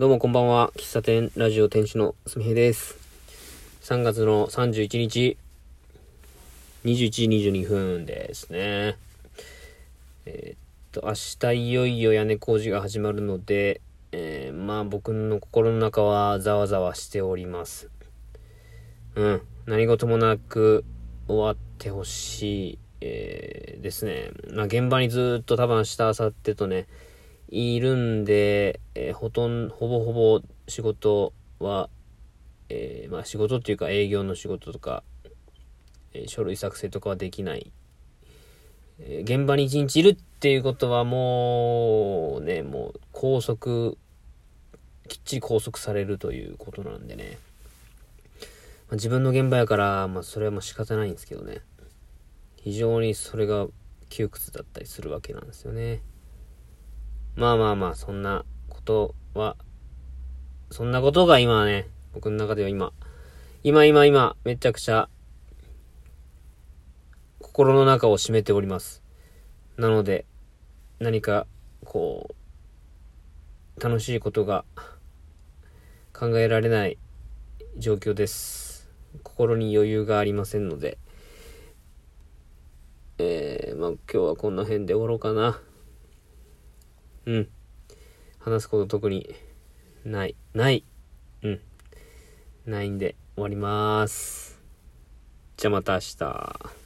[0.00, 0.72] どうもこんばんは。
[0.76, 2.96] 喫茶店ラジオ店主のすみへです。
[3.82, 5.36] 3月の31日、
[6.84, 8.96] 21時22分ですね。
[10.24, 10.58] えー、っ
[10.90, 11.12] と、明
[11.52, 13.82] 日いよいよ屋根工事が始まるので、
[14.12, 17.90] えー、まあ僕の心の中はざわざわしております。
[19.16, 19.42] うん。
[19.66, 20.82] 何事もなく
[21.28, 24.30] 終わってほしい、えー、ですね。
[24.50, 26.86] まあ現場にずっと多分明日、明後日とね、
[27.50, 31.90] いるんで、えー、ほとんど、ほぼほぼ仕事は、
[32.68, 35.02] えー、まあ仕事っていうか営業の仕事とか、
[36.14, 37.72] えー、書類作成とかはできない。
[39.00, 43.96] え現場に一日いるっていうことはもうね、もう拘束、
[45.08, 47.38] きっちり拘束されるということなんでね。
[48.88, 51.62] まあ、自分の現場やから、まあそれはもう仕方ないんですけどね。
[52.56, 53.66] 非常にそれが
[54.08, 56.02] 窮屈だったりするわけなんですよね。
[57.36, 59.56] まあまあまあ、そんなことは、
[60.70, 62.92] そんなことが今ね、僕の中では今、
[63.62, 65.08] 今今今、めちゃくちゃ、
[67.38, 69.02] 心の中を占めております。
[69.76, 70.26] なので、
[70.98, 71.46] 何か、
[71.84, 72.34] こ
[73.78, 74.64] う、楽しいことが
[76.12, 76.98] 考えられない
[77.78, 78.90] 状況です。
[79.22, 80.98] 心に余裕がありませんので、
[83.18, 85.60] えー、まあ今日はこの辺で終わろうかな。
[87.30, 87.48] うん。
[88.40, 89.36] 話すこと特に
[90.04, 90.34] ない。
[90.52, 90.84] ない。
[91.42, 91.60] うん。
[92.66, 94.60] ないんで終わります。
[95.56, 96.79] じゃあまた明日。